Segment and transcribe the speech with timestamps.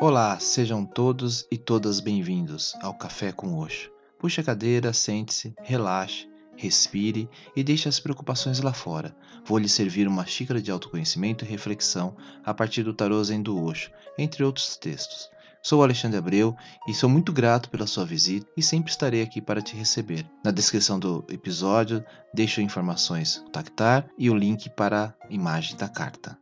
[0.00, 3.90] Olá, sejam todos e todas bem-vindos ao Café com Osho.
[4.16, 9.12] Puxe a cadeira, sente-se, relaxe, respire e deixe as preocupações lá fora.
[9.44, 13.60] Vou lhe servir uma xícara de autoconhecimento e reflexão a partir do tarô Zen do
[13.60, 15.28] Osho, entre outros textos.
[15.60, 16.54] Sou Alexandre Abreu
[16.86, 20.24] e sou muito grato pela sua visita e sempre estarei aqui para te receber.
[20.44, 25.88] Na descrição do episódio deixo informações do Tactar e o link para a imagem da
[25.88, 26.38] carta.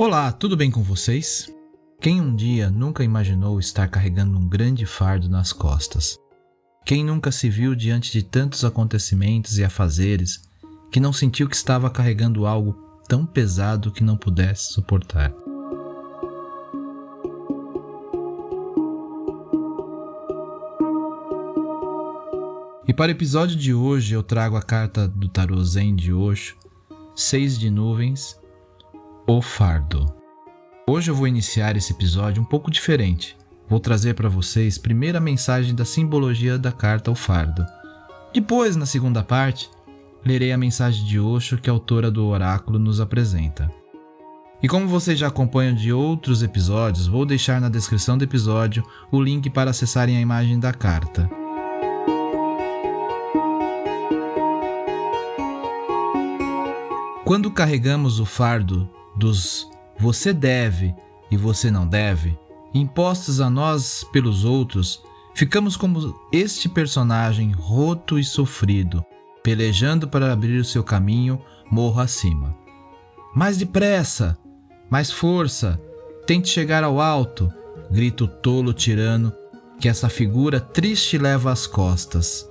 [0.00, 1.52] Olá, tudo bem com vocês?
[2.00, 6.16] Quem um dia nunca imaginou estar carregando um grande fardo nas costas?
[6.86, 10.40] Quem nunca se viu diante de tantos acontecimentos e afazeres
[10.92, 12.74] que não sentiu que estava carregando algo
[13.08, 15.34] tão pesado que não pudesse suportar?
[22.86, 26.56] E para o episódio de hoje eu trago a carta do Tarô Zen de Osho,
[27.16, 28.37] Seis de Nuvens
[29.30, 30.06] o fardo.
[30.88, 33.36] Hoje eu vou iniciar esse episódio um pouco diferente.
[33.68, 37.62] Vou trazer para vocês primeiro a mensagem da simbologia da carta O Fardo.
[38.32, 39.68] Depois, na segunda parte,
[40.24, 43.70] lerei a mensagem de Osho que a autora do oráculo nos apresenta.
[44.62, 48.82] E como vocês já acompanham de outros episódios, vou deixar na descrição do episódio
[49.12, 51.28] o link para acessarem a imagem da carta.
[57.26, 60.94] Quando carregamos o fardo dos você deve
[61.30, 62.38] e você não deve,
[62.72, 65.02] impostos a nós pelos outros,
[65.34, 69.04] ficamos como este personagem roto e sofrido,
[69.42, 71.40] pelejando para abrir o seu caminho
[71.70, 72.56] morro acima.
[73.34, 74.38] Mais depressa,
[74.90, 75.80] mais força,
[76.26, 77.52] tente chegar ao alto,
[77.90, 79.32] grita o tolo tirano
[79.80, 82.48] que essa figura triste leva às costas,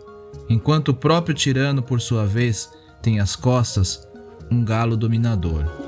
[0.49, 4.07] enquanto o próprio tirano, por sua vez, tem às costas
[4.49, 5.86] um galo dominador.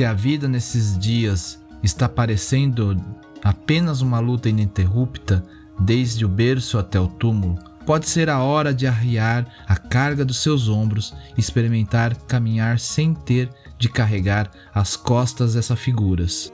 [0.00, 2.96] Se a vida nesses dias está parecendo
[3.44, 5.44] apenas uma luta ininterrupta,
[5.78, 10.38] desde o berço até o túmulo, pode ser a hora de arriar a carga dos
[10.38, 16.50] seus ombros experimentar caminhar sem ter de carregar as costas dessas figuras.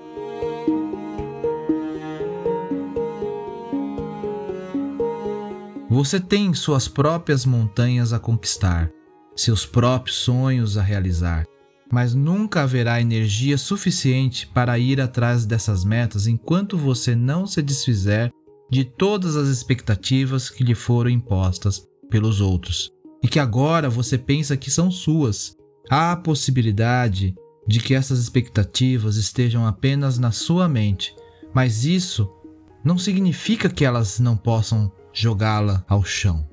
[5.88, 8.90] Você tem suas próprias montanhas a conquistar,
[9.36, 11.46] seus próprios sonhos a realizar
[11.90, 18.32] mas nunca haverá energia suficiente para ir atrás dessas metas enquanto você não se desfizer
[18.70, 22.90] de todas as expectativas que lhe foram impostas pelos outros
[23.22, 25.56] e que agora você pensa que são suas.
[25.88, 27.34] Há a possibilidade
[27.66, 31.14] de que essas expectativas estejam apenas na sua mente,
[31.54, 32.28] mas isso
[32.84, 36.46] não significa que elas não possam jogá-la ao chão.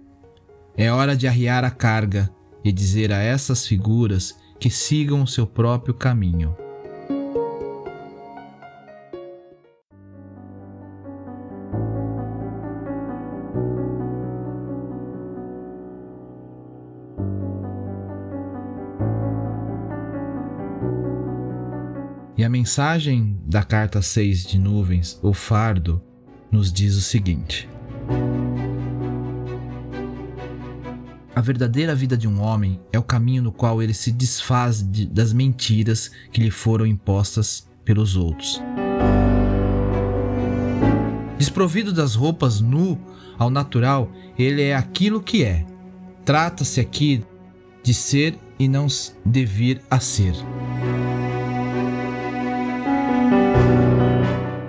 [0.76, 2.34] É hora de arriar a carga
[2.64, 6.56] e dizer a essas figuras que sigam o seu próprio caminho.
[22.38, 26.02] E a mensagem da carta 6 de nuvens, o fardo,
[26.50, 27.68] nos diz o seguinte:
[31.44, 35.32] verdadeira vida de um homem é o caminho no qual ele se desfaz de, das
[35.32, 38.60] mentiras que lhe foram impostas pelos outros.
[41.38, 43.00] Desprovido das roupas nu
[43.38, 45.66] ao natural, ele é aquilo que é.
[46.24, 47.24] Trata-se aqui
[47.84, 48.88] de ser e não
[49.26, 50.34] de vir a ser.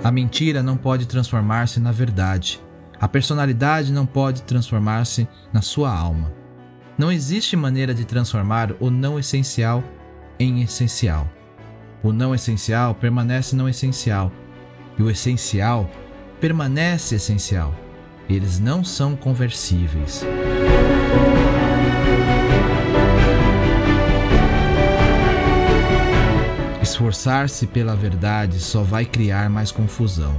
[0.02, 2.60] A mentira não pode transformar-se na verdade.
[3.00, 6.43] A personalidade não pode transformar-se na sua alma.
[6.96, 9.82] Não existe maneira de transformar o não essencial
[10.38, 11.28] em essencial.
[12.04, 14.30] O não essencial permanece não essencial
[14.96, 15.90] e o essencial
[16.40, 17.74] permanece essencial.
[18.28, 20.24] Eles não são conversíveis.
[26.80, 30.38] Esforçar-se pela verdade só vai criar mais confusão.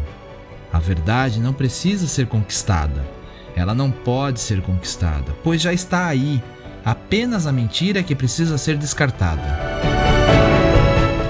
[0.71, 3.03] A verdade não precisa ser conquistada
[3.55, 6.43] ela não pode ser conquistada, pois já está aí.
[6.83, 9.41] Apenas a mentira é que precisa ser descartada.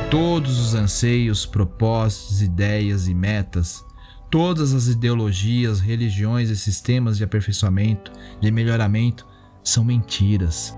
[0.09, 3.85] todos os anseios, propósitos, ideias e metas,
[4.29, 9.25] todas as ideologias, religiões e sistemas de aperfeiçoamento, de melhoramento,
[9.63, 10.75] são mentiras.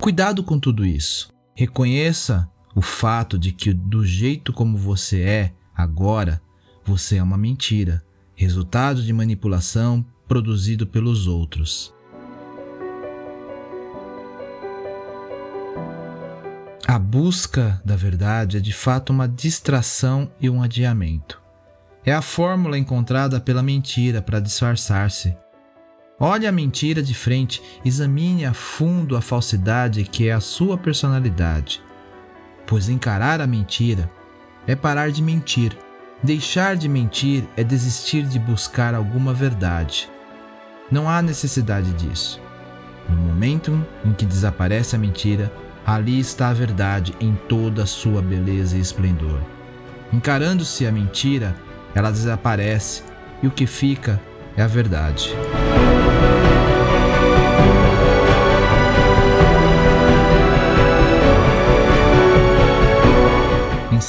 [0.00, 1.28] Cuidado com tudo isso.
[1.54, 6.42] Reconheça o fato de que, do jeito como você é agora,
[6.84, 8.02] você é uma mentira,
[8.34, 11.94] resultado de manipulação produzido pelos outros.
[16.86, 21.40] A busca da verdade é de fato uma distração e um adiamento.
[22.04, 25.36] É a fórmula encontrada pela mentira para disfarçar-se.
[26.18, 31.82] Olhe a mentira de frente, examine a fundo a falsidade que é a sua personalidade.
[32.66, 34.10] Pois encarar a mentira
[34.66, 35.76] é parar de mentir.
[36.22, 40.08] Deixar de mentir é desistir de buscar alguma verdade.
[40.88, 42.40] Não há necessidade disso.
[43.08, 45.52] No momento em que desaparece a mentira,
[45.84, 49.40] ali está a verdade em toda a sua beleza e esplendor.
[50.12, 51.56] Encarando-se a mentira,
[51.92, 53.02] ela desaparece
[53.42, 54.20] e o que fica
[54.56, 55.34] é a verdade.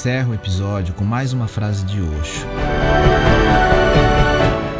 [0.04, 2.46] Encerro o episódio com mais uma frase de Osho.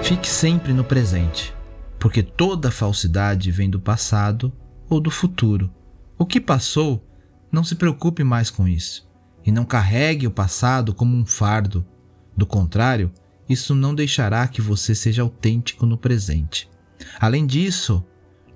[0.04, 1.56] Fique sempre no presente,
[1.98, 4.52] porque toda falsidade vem do passado
[4.90, 5.72] ou do futuro.
[6.18, 7.08] O que passou,
[7.50, 9.10] não se preocupe mais com isso
[9.46, 11.88] e não carregue o passado como um fardo.
[12.36, 13.10] Do contrário,
[13.48, 16.70] isso não deixará que você seja autêntico no presente.
[17.18, 18.04] Além disso,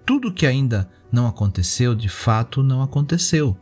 [0.05, 3.57] tudo que ainda não aconteceu de fato não aconteceu.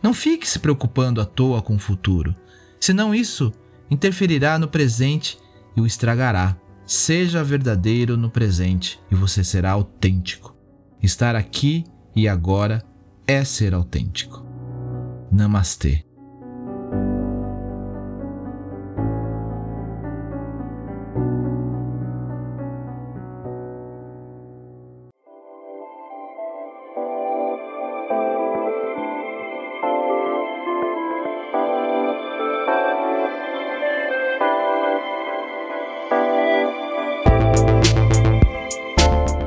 [0.00, 2.32] Não fique se preocupando à toa com o futuro,
[2.84, 3.50] senão isso
[3.90, 5.38] interferirá no presente
[5.74, 6.54] e o estragará.
[6.84, 10.54] Seja verdadeiro no presente e você será autêntico.
[11.02, 11.82] Estar aqui
[12.14, 12.84] e agora
[13.26, 14.44] é ser autêntico.
[15.32, 16.04] Namastê.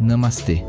[0.00, 0.62] Namastê.